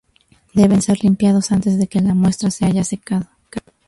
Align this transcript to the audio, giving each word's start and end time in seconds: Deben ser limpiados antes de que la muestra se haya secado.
Deben 0.55 0.81
ser 0.81 0.99
limpiados 1.03 1.51
antes 1.51 1.77
de 1.77 1.85
que 1.85 2.01
la 2.01 2.15
muestra 2.15 2.49
se 2.49 2.65
haya 2.65 2.83
secado. 2.83 3.27